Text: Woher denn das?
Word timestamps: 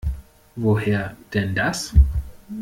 Woher 0.55 1.15
denn 1.31 1.53
das? 1.53 1.93